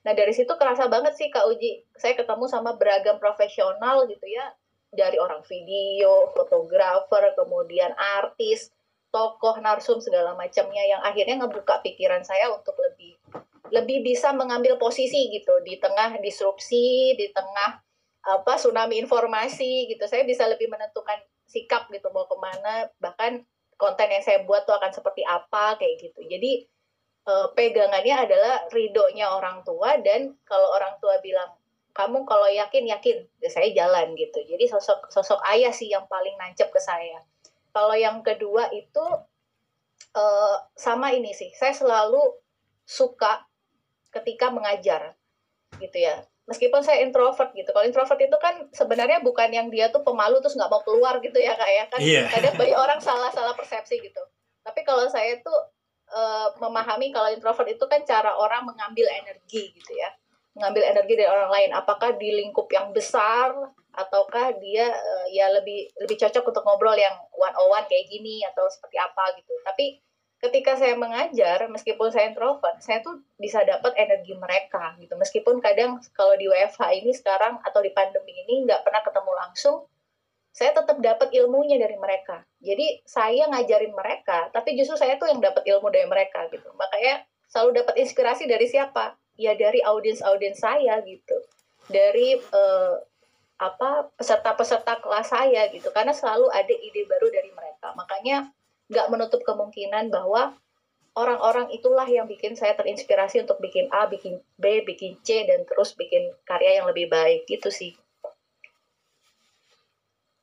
[0.00, 4.48] Nah dari situ kerasa banget sih Kak Uji, saya ketemu sama beragam profesional gitu ya,
[4.90, 8.72] dari orang video, fotografer, kemudian artis,
[9.12, 13.18] tokoh, narsum segala macamnya yang akhirnya ngebuka pikiran saya untuk lebih
[13.70, 17.78] lebih bisa mengambil posisi gitu di tengah disrupsi, di tengah
[18.20, 20.04] apa tsunami informasi gitu.
[20.10, 23.46] Saya bisa lebih menentukan sikap gitu mau ke mana, bahkan
[23.78, 26.20] konten yang saya buat tuh akan seperti apa kayak gitu.
[26.26, 26.66] Jadi
[27.26, 31.50] uh, pegangannya adalah ridhonya orang tua dan kalau orang tua bilang
[31.90, 33.26] kamu kalau yakin yakin.
[33.42, 34.40] Ya saya jalan gitu.
[34.46, 37.20] Jadi sosok sosok ayah sih yang paling nancep ke saya.
[37.70, 39.04] Kalau yang kedua itu
[40.14, 41.50] uh, sama ini sih.
[41.54, 42.20] Saya selalu
[42.86, 43.46] suka
[44.10, 45.14] ketika mengajar
[45.78, 46.22] gitu ya.
[46.50, 47.70] Meskipun saya introvert gitu.
[47.70, 51.38] Kalau introvert itu kan sebenarnya bukan yang dia tuh pemalu terus nggak mau keluar gitu
[51.38, 51.84] ya kak ya.
[51.86, 52.26] Kan yeah.
[52.26, 54.22] kadang banyak orang salah salah persepsi gitu.
[54.66, 55.58] Tapi kalau saya tuh
[56.10, 60.10] uh, memahami kalau introvert itu kan cara orang mengambil energi gitu ya.
[60.58, 61.70] Mengambil energi dari orang lain.
[61.72, 63.54] Apakah di lingkup yang besar
[63.90, 68.42] ataukah dia uh, ya lebih lebih cocok untuk ngobrol yang one on one kayak gini
[68.46, 69.54] atau seperti apa gitu.
[69.66, 69.98] Tapi
[70.40, 75.14] ketika saya mengajar meskipun saya introvert saya tuh bisa dapat energi mereka gitu.
[75.18, 79.86] Meskipun kadang kalau di WFH ini sekarang atau di pandemi ini nggak pernah ketemu langsung
[80.50, 82.42] saya tetap dapat ilmunya dari mereka.
[82.58, 86.66] Jadi saya ngajarin mereka, tapi justru saya tuh yang dapat ilmu dari mereka gitu.
[86.74, 89.14] Makanya selalu dapat inspirasi dari siapa?
[89.38, 91.36] Ya dari audiens-audiens saya gitu.
[91.86, 92.94] Dari uh,
[93.60, 95.88] apa peserta-peserta kelas saya gitu.
[95.94, 97.94] Karena selalu ada ide baru dari mereka.
[97.94, 98.50] Makanya
[98.90, 100.58] nggak menutup kemungkinan bahwa
[101.14, 105.94] orang-orang itulah yang bikin saya terinspirasi untuk bikin A, bikin B, bikin C, dan terus
[105.94, 107.94] bikin karya yang lebih baik gitu sih.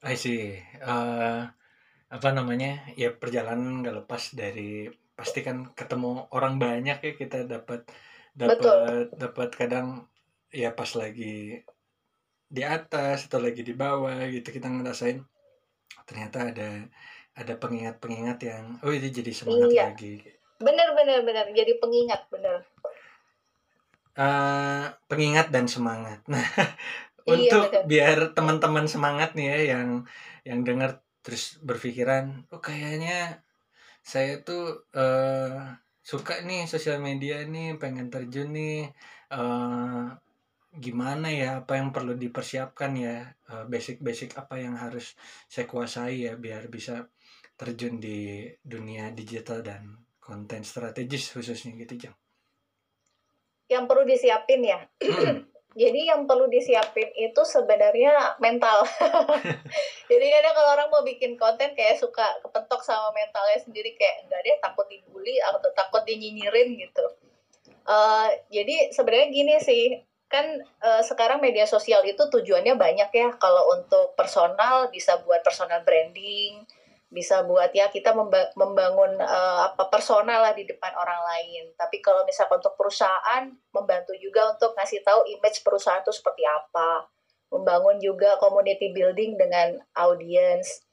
[0.03, 0.57] I see.
[0.83, 1.47] Uh,
[2.11, 2.85] apa namanya?
[2.93, 7.89] Ya perjalanan nggak lepas dari pasti kan ketemu orang banyak ya kita dapat
[8.37, 10.05] dapat dapat kadang
[10.53, 11.65] ya pas lagi
[12.47, 15.25] di atas atau lagi di bawah gitu kita ngerasain
[16.05, 16.69] ternyata ada
[17.33, 19.83] ada pengingat-pengingat yang oh ini jadi semangat iya.
[19.91, 20.21] lagi
[20.61, 22.61] bener bener bener jadi pengingat bener
[24.15, 26.45] uh, pengingat dan semangat nah
[27.27, 27.83] Iya, untuk betul.
[27.91, 29.89] biar teman-teman semangat nih ya yang
[30.47, 33.43] yang dengar terus berpikiran oh kayaknya
[33.99, 38.95] saya tuh uh, suka nih sosial media nih pengen terjun nih
[39.35, 40.07] uh,
[40.71, 45.19] gimana ya apa yang perlu dipersiapkan ya uh, basic-basic apa yang harus
[45.51, 47.11] saya kuasai ya biar bisa
[47.59, 52.15] terjun di dunia digital dan konten strategis khususnya gitu Jang.
[53.67, 55.43] yang perlu disiapin ya Hmm.
[55.77, 58.81] Jadi yang perlu disiapin itu sebenarnya mental.
[60.09, 64.41] Jadi kadang kalau orang mau bikin konten kayak suka kepentok sama mentalnya sendiri kayak enggak
[64.41, 67.05] dia takut dibully atau takut dinyinyirin gitu.
[67.87, 69.85] Uh, jadi sebenarnya gini sih
[70.27, 70.43] kan
[70.83, 76.67] uh, sekarang media sosial itu tujuannya banyak ya kalau untuk personal bisa buat personal branding
[77.07, 81.71] bisa buat ya kita memba membangun uh, apa personal lah di depan orang lain.
[81.79, 87.07] Tapi kalau misalkan untuk perusahaan membantu juga untuk ngasih tahu image perusahaan itu seperti apa.
[87.47, 90.83] Membangun juga community building dengan audience.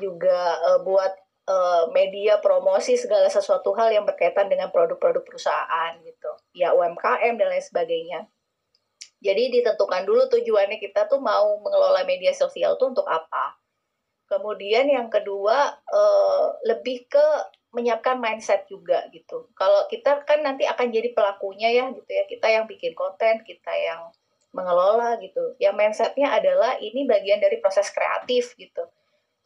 [0.00, 1.12] Juga uh, buat
[1.44, 6.32] uh, media promosi segala sesuatu hal yang berkaitan dengan produk-produk perusahaan gitu.
[6.56, 8.20] Ya UMKM dan lain sebagainya.
[9.20, 13.59] Jadi ditentukan dulu tujuannya kita tuh mau mengelola media sosial tuh untuk apa
[14.30, 17.26] kemudian yang kedua uh, lebih ke
[17.74, 19.50] menyiapkan mindset juga gitu.
[19.54, 22.24] Kalau kita kan nanti akan jadi pelakunya ya gitu ya.
[22.26, 24.10] Kita yang bikin konten kita yang
[24.50, 25.54] mengelola gitu.
[25.62, 28.82] Ya mindsetnya adalah ini bagian dari proses kreatif gitu.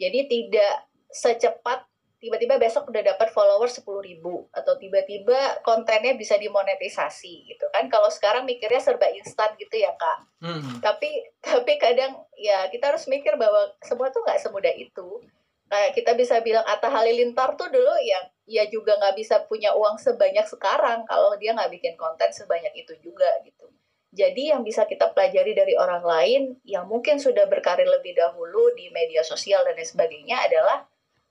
[0.00, 1.84] Jadi tidak secepat
[2.24, 7.92] tiba-tiba besok udah dapat followers 10 ribu atau tiba-tiba kontennya bisa dimonetisasi gitu kan.
[7.92, 10.18] Kalau sekarang mikirnya serba instan gitu ya kak.
[10.44, 10.80] Hmm.
[10.80, 11.08] tapi
[11.40, 15.20] tapi kadang ya kita harus mikir bahwa semua tuh nggak semudah itu.
[15.68, 20.00] Kayak kita bisa bilang Atta Halilintar tuh dulu ya ya juga nggak bisa punya uang
[20.00, 23.68] sebanyak sekarang kalau dia nggak bikin konten sebanyak itu juga gitu.
[24.14, 28.86] Jadi yang bisa kita pelajari dari orang lain yang mungkin sudah berkarir lebih dahulu di
[28.94, 30.86] media sosial dan lain sebagainya adalah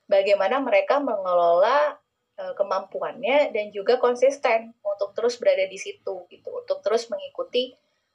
[0.08, 1.96] bagaimana mereka mengelola
[2.38, 6.50] uh, kemampuannya dan juga konsisten untuk terus berada di situ gitu.
[6.64, 7.74] Untuk terus mengikuti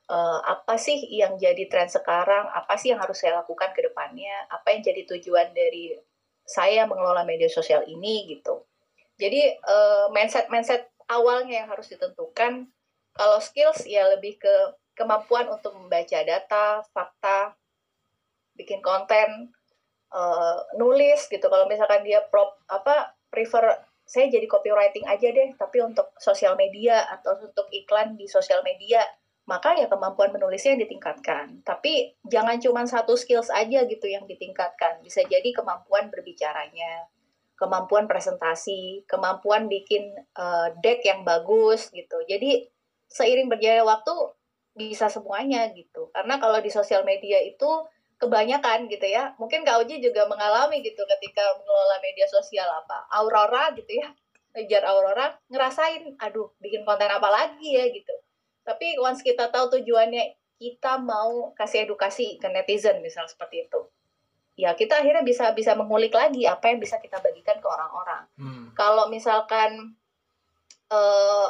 [0.09, 4.49] uh, apa sih yang jadi tren sekarang apa sih yang harus saya lakukan ke depannya
[4.49, 5.95] apa yang jadi tujuan dari
[6.43, 8.65] saya mengelola media sosial ini gitu.
[9.19, 12.69] Jadi uh, mindset mindset awalnya yang harus ditentukan
[13.13, 14.55] kalau skills ya lebih ke
[14.95, 17.55] kemampuan untuk membaca data fakta
[18.55, 19.51] bikin konten
[20.13, 21.45] uh, nulis gitu.
[21.45, 27.05] Kalau misalkan dia prop apa prefer saya jadi copywriting aja deh tapi untuk sosial media
[27.13, 29.05] atau untuk iklan di sosial media
[29.45, 31.65] maka ya kemampuan menulisnya yang ditingkatkan.
[31.65, 35.01] Tapi jangan cuma satu skills aja gitu yang ditingkatkan.
[35.01, 37.09] Bisa jadi kemampuan berbicaranya
[37.59, 42.15] kemampuan presentasi kemampuan bikin uh, deck yang bagus gitu.
[42.23, 42.71] Jadi
[43.11, 44.15] seiring berjalannya waktu
[44.79, 46.07] bisa semuanya gitu.
[46.15, 47.67] Karena kalau di sosial media itu
[48.19, 49.31] kebanyakan gitu ya.
[49.39, 53.07] Mungkin Kak Uji juga mengalami gitu ketika mengelola media sosial apa.
[53.15, 54.11] Aurora gitu ya.
[54.53, 58.11] Ngejar Aurora, ngerasain, aduh bikin konten apa lagi ya gitu.
[58.67, 63.81] Tapi once kita tahu tujuannya, kita mau kasih edukasi ke netizen misal seperti itu.
[64.59, 68.27] Ya kita akhirnya bisa bisa mengulik lagi apa yang bisa kita bagikan ke orang-orang.
[68.35, 68.65] Hmm.
[68.75, 69.95] Kalau misalkan
[70.91, 71.47] eh,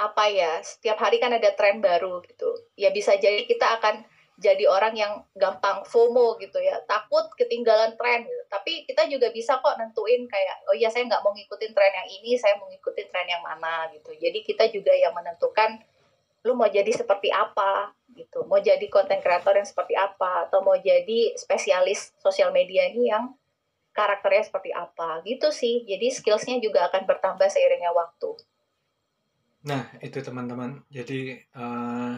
[0.00, 2.48] apa ya, setiap hari kan ada tren baru gitu.
[2.72, 6.76] Ya bisa jadi kita akan jadi orang yang gampang FOMO gitu ya.
[6.84, 8.44] Takut ketinggalan tren gitu.
[8.52, 12.08] tapi kita juga bisa kok nentuin kayak oh iya saya nggak mau ngikutin tren yang
[12.20, 14.12] ini saya mau ngikutin tren yang mana gitu.
[14.12, 15.80] Jadi kita juga yang menentukan
[16.46, 17.96] lu mau jadi seperti apa?
[18.16, 18.48] gitu.
[18.48, 20.48] Mau jadi konten kreator yang seperti apa?
[20.48, 23.36] Atau mau jadi spesialis sosial media ini yang
[23.92, 25.20] karakternya seperti apa?
[25.22, 25.84] Gitu sih.
[25.84, 28.30] Jadi skillsnya juga akan bertambah seiringnya waktu.
[29.68, 30.80] Nah itu teman-teman.
[30.88, 32.16] Jadi uh,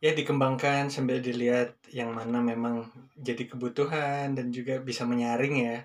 [0.00, 2.88] ya dikembangkan sambil dilihat yang mana memang
[3.20, 5.78] jadi kebutuhan dan juga bisa menyaring ya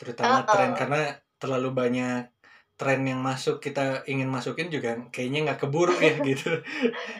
[0.00, 0.48] terutama Uh-uh.
[0.48, 1.02] tren karena
[1.36, 2.32] terlalu banyak
[2.78, 6.64] tren yang masuk kita ingin masukin juga kayaknya nggak keburu ya gitu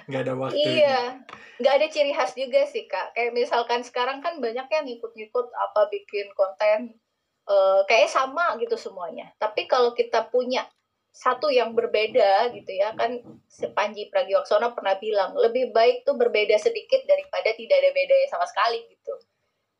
[0.09, 1.21] nggak ada waktu Iya,
[1.59, 3.13] nggak ada ciri khas juga sih kak.
[3.13, 6.95] Kayak misalkan sekarang kan banyak yang ngikut-ngikut apa bikin konten,
[7.51, 9.35] eh kayak sama gitu semuanya.
[9.43, 10.63] Tapi kalau kita punya
[11.19, 13.19] satu yang berbeda gitu ya kan
[13.75, 18.87] Panji Pragiwaksono pernah bilang lebih baik tuh berbeda sedikit daripada tidak ada bedanya sama sekali
[18.87, 19.19] gitu.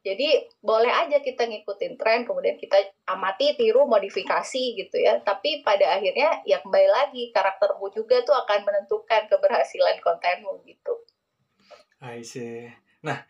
[0.03, 5.23] Jadi boleh aja kita ngikutin tren, kemudian kita amati, tiru, modifikasi gitu ya.
[5.23, 11.07] Tapi pada akhirnya ya kembali lagi karaktermu juga tuh akan menentukan keberhasilan kontenmu gitu.
[12.03, 12.67] I see.
[13.07, 13.23] Nah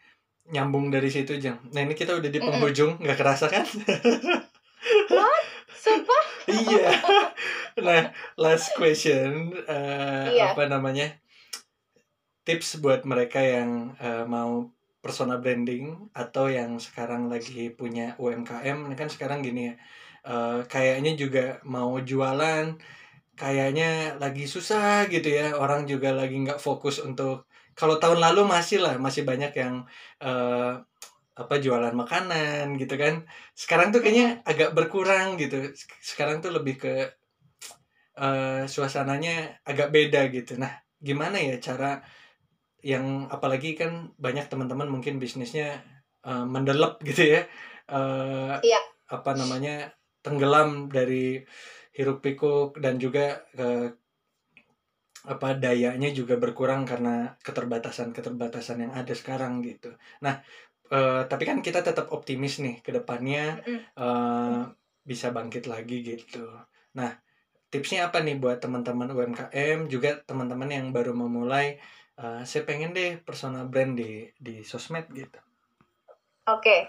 [0.49, 1.61] nyambung dari situ jang.
[1.77, 3.69] Nah ini kita udah di penghujung nggak kerasa kan?
[5.79, 6.25] Sumpah?
[6.49, 6.91] iya.
[7.79, 10.53] nah last question uh, iya.
[10.53, 11.15] apa namanya
[12.43, 18.97] tips buat mereka yang uh, mau persona branding atau yang sekarang lagi punya UMKM ini
[18.99, 19.75] kan sekarang gini ya
[20.27, 22.75] uh, kayaknya juga mau jualan
[23.39, 27.47] kayaknya lagi susah gitu ya orang juga lagi nggak fokus untuk
[27.79, 29.87] kalau tahun lalu masih lah masih banyak yang
[30.19, 30.83] uh,
[31.39, 33.25] apa jualan makanan gitu kan.
[33.55, 35.71] Sekarang tuh kayaknya agak berkurang gitu.
[36.03, 36.95] Sekarang tuh lebih ke
[38.19, 40.59] uh, suasananya agak beda gitu.
[40.59, 42.03] Nah gimana ya cara
[42.83, 45.83] yang apalagi kan banyak teman-teman mungkin bisnisnya
[46.27, 47.41] uh, mendelep gitu ya
[47.91, 48.81] uh, iya.
[49.11, 51.43] apa namanya tenggelam dari
[51.95, 53.91] hiruk pikuk dan juga uh,
[55.29, 59.93] apa dayanya juga berkurang karena keterbatasan keterbatasan yang ada sekarang gitu.
[60.23, 60.41] Nah
[60.93, 63.61] uh, tapi kan kita tetap optimis nih ke depannya
[63.97, 64.69] uh,
[65.05, 66.45] bisa bangkit lagi gitu.
[66.97, 67.17] Nah,
[67.73, 71.81] tipsnya apa nih buat teman-teman UMKM juga teman-teman yang baru memulai
[72.21, 75.41] uh, saya pengen deh personal brand di di sosmed gitu.
[76.49, 76.61] Oke.
[76.61, 76.83] Okay.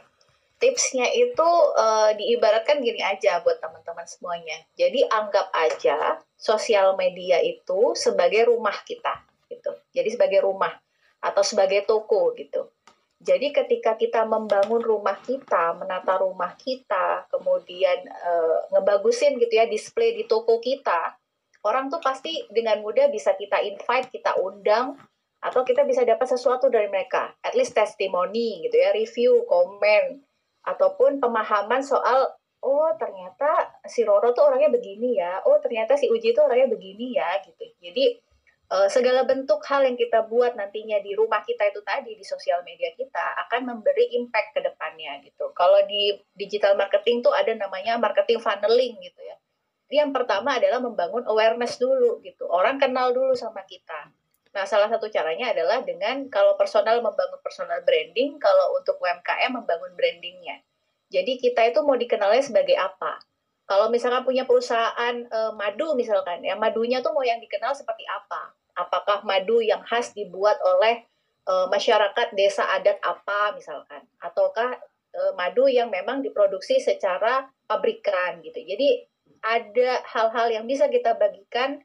[0.59, 4.59] Tipsnya itu uh, diibaratkan gini aja buat teman-teman semuanya.
[4.75, 9.71] Jadi anggap aja sosial media itu sebagai rumah kita gitu.
[9.95, 10.75] Jadi sebagai rumah
[11.19, 12.71] atau sebagai toko gitu
[13.19, 18.31] jadi ketika kita membangun rumah kita, menata rumah kita, kemudian e,
[18.71, 21.19] ngebagusin gitu ya display di toko kita,
[21.67, 24.95] orang tuh pasti dengan mudah bisa kita invite, kita undang,
[25.43, 30.23] atau kita bisa dapat sesuatu dari mereka, at least testimoni gitu ya, review, komen,
[30.63, 36.31] ataupun pemahaman soal oh ternyata si Roro tuh orangnya begini ya, oh ternyata si Uji
[36.31, 37.67] tuh orangnya begini ya gitu.
[37.83, 38.19] Jadi
[38.69, 42.61] uh, segala bentuk hal yang kita buat nantinya di rumah kita itu tadi di sosial
[42.61, 45.51] media kita akan memberi impact ke depannya gitu.
[45.57, 49.35] Kalau di digital marketing tuh ada namanya marketing funneling gitu ya.
[49.89, 52.45] Jadi yang pertama adalah membangun awareness dulu gitu.
[52.45, 54.13] Orang kenal dulu sama kita.
[54.49, 59.93] Nah, salah satu caranya adalah dengan kalau personal membangun personal branding, kalau untuk UMKM membangun
[59.93, 60.61] brandingnya.
[61.09, 63.17] Jadi kita itu mau dikenalnya sebagai apa?
[63.69, 68.58] Kalau misalkan punya perusahaan e, madu misalkan ya, madunya tuh mau yang dikenal seperti apa?
[68.79, 71.03] Apakah madu yang khas dibuat oleh
[71.43, 74.07] uh, masyarakat desa adat apa misalkan?
[74.23, 74.79] Ataukah
[75.15, 78.63] uh, madu yang memang diproduksi secara pabrikan gitu.
[78.63, 79.03] Jadi
[79.43, 81.83] ada hal-hal yang bisa kita bagikan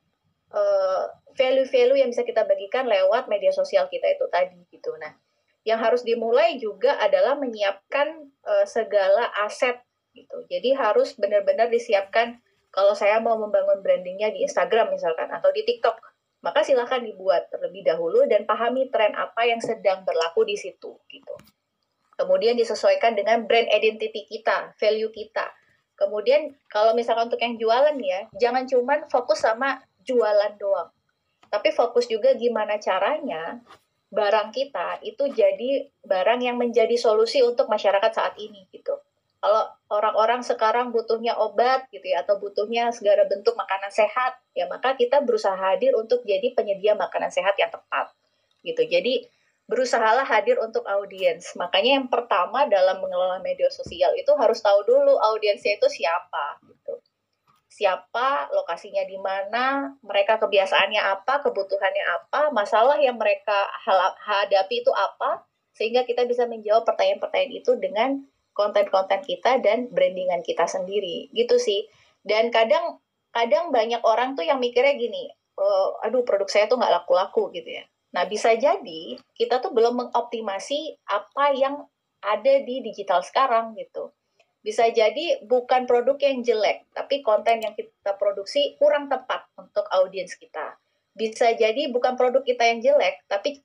[0.55, 4.95] value value-value yang bisa kita bagikan lewat media sosial kita itu tadi gitu.
[5.03, 5.11] Nah
[5.67, 9.81] yang harus dimulai juga adalah menyiapkan uh, segala aset
[10.15, 10.47] gitu.
[10.47, 12.39] Jadi harus benar-benar disiapkan.
[12.71, 16.14] Kalau saya mau membangun brandingnya di Instagram misalkan atau di TikTok
[16.45, 21.35] maka silahkan dibuat terlebih dahulu dan pahami tren apa yang sedang berlaku di situ gitu.
[22.21, 25.49] Kemudian disesuaikan dengan brand identity kita, value kita.
[25.97, 30.93] Kemudian kalau misalkan untuk yang jualan ya, jangan cuman fokus sama jualan doang.
[31.49, 33.65] Tapi fokus juga gimana caranya
[34.13, 38.95] barang kita itu jadi barang yang menjadi solusi untuk masyarakat saat ini gitu
[39.45, 44.97] kalau orang-orang sekarang butuhnya obat gitu ya atau butuhnya segala bentuk makanan sehat ya maka
[44.97, 48.09] kita berusaha hadir untuk jadi penyedia makanan sehat yang tepat
[48.65, 48.89] gitu.
[48.89, 49.29] Jadi
[49.69, 51.53] berusahalah hadir untuk audiens.
[51.61, 56.97] Makanya yang pertama dalam mengelola media sosial itu harus tahu dulu audiensnya itu siapa gitu.
[57.69, 63.69] Siapa lokasinya di mana mereka kebiasaannya apa kebutuhannya apa masalah yang mereka
[64.25, 65.45] hadapi itu apa
[65.77, 71.29] sehingga kita bisa menjawab pertanyaan-pertanyaan itu dengan konten-konten kita dan brandingan kita sendiri.
[71.35, 71.85] Gitu sih.
[72.25, 73.03] Dan kadang
[73.35, 75.27] kadang banyak orang tuh yang mikirnya gini
[75.59, 77.85] oh, aduh produk saya tuh nggak laku-laku gitu ya.
[78.15, 81.83] Nah bisa jadi kita tuh belum mengoptimasi apa yang
[82.23, 84.15] ada di digital sekarang gitu.
[84.65, 90.39] Bisa jadi bukan produk yang jelek tapi konten yang kita produksi kurang tepat untuk audiens
[90.39, 90.79] kita.
[91.15, 93.61] Bisa jadi bukan produk kita yang jelek tapi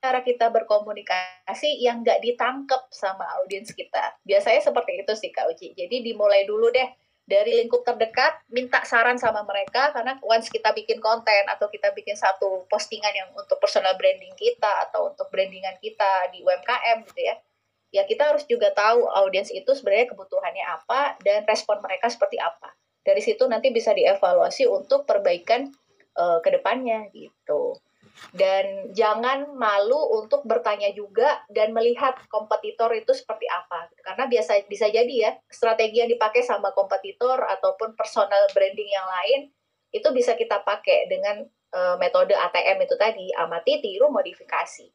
[0.00, 4.14] kita berkomunikasi yang nggak ditangkep sama audiens kita.
[4.22, 5.74] Biasanya seperti itu sih Kak Uci.
[5.74, 6.86] Jadi dimulai dulu deh
[7.28, 12.16] dari lingkup terdekat, minta saran sama mereka karena once kita bikin konten atau kita bikin
[12.16, 17.36] satu postingan yang untuk personal branding kita atau untuk brandingan kita di UMKM gitu ya.
[17.88, 22.72] Ya kita harus juga tahu audiens itu sebenarnya kebutuhannya apa dan respon mereka seperti apa.
[23.04, 25.72] Dari situ nanti bisa dievaluasi untuk perbaikan
[26.16, 27.76] uh, ke depannya gitu
[28.34, 33.88] dan jangan malu untuk bertanya juga dan melihat kompetitor itu seperti apa.
[34.04, 39.40] Karena biasa bisa jadi ya strategi yang dipakai sama kompetitor ataupun personal branding yang lain
[39.88, 44.86] itu bisa kita pakai dengan uh, metode ATM itu tadi amati tiru modifikasi.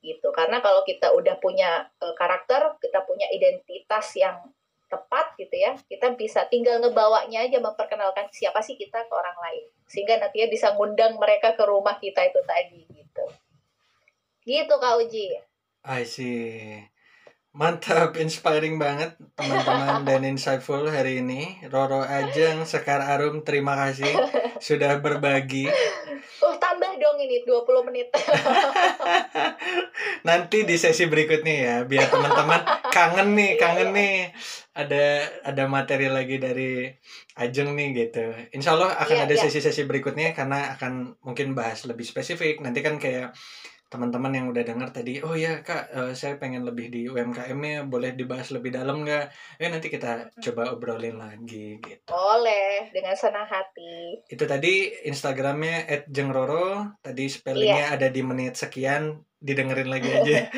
[0.00, 0.28] Gitu.
[0.30, 4.38] Karena kalau kita udah punya uh, karakter kita punya identitas yang
[4.86, 9.64] tepat gitu ya kita bisa tinggal ngebawanya aja memperkenalkan siapa sih kita ke orang lain
[9.90, 13.24] sehingga nantinya bisa ngundang mereka ke rumah kita itu tadi gitu
[14.46, 15.26] gitu kak Uji
[15.86, 16.86] I see
[17.56, 21.56] Mantap, inspiring banget teman-teman dan insightful hari ini.
[21.72, 24.12] Roro Ajeng, Sekar Arum, terima kasih
[24.60, 25.64] sudah berbagi.
[26.44, 28.12] Oh, tambah dong ini 20 menit.
[30.28, 32.60] Nanti di sesi berikutnya ya, biar teman-teman
[32.96, 34.14] kangen nih, kangen nih.
[34.80, 35.04] Ada
[35.50, 36.88] ada materi lagi dari
[37.42, 38.24] Ajeng nih gitu.
[38.56, 39.42] Insya Allah akan Iya, ada iya.
[39.44, 40.92] sesi-sesi berikutnya karena akan
[41.26, 42.64] mungkin bahas lebih spesifik.
[42.64, 43.36] Nanti kan kayak
[43.86, 48.18] teman-teman yang udah dengar tadi, oh ya kak, eh, saya pengen lebih di UMKM-nya, boleh
[48.18, 49.30] dibahas lebih dalam nggak?
[49.62, 52.10] Eh nanti kita coba obrolin lagi gitu.
[52.10, 54.26] Boleh, dengan senang hati.
[54.26, 60.38] Itu tadi Instagramnya @jengroro, tadi spellingnya ada di menit sekian, didengerin lagi aja.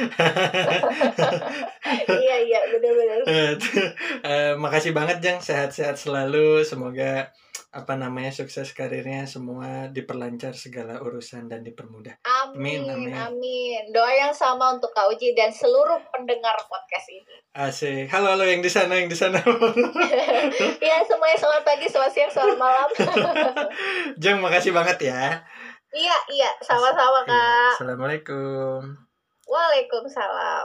[2.08, 3.20] iya, iya, benar-benar.
[4.28, 6.64] Eh, makasih banget Jeng, sehat-sehat selalu.
[6.64, 7.30] Semoga
[7.68, 12.16] apa namanya sukses karirnya semua diperlancar segala urusan dan dipermudah.
[12.24, 13.82] Amin, Amin, amin, amin.
[13.92, 17.36] Doa yang sama untuk Kak Uji dan seluruh pendengar podcast ini.
[17.52, 18.08] Asik.
[18.08, 19.36] Halo halo yang di sana yang di sana.
[20.88, 22.88] ya, semuanya selamat pagi, selamat siang, selamat malam.
[24.22, 25.36] Jeng makasih banget ya.
[25.92, 27.36] iya, iya, sama-sama Iya.
[27.36, 27.72] Kak.
[27.84, 28.80] Assalamualaikum.
[29.44, 30.56] Waalaikumsalam.